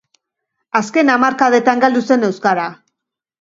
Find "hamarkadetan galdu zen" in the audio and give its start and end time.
1.15-2.27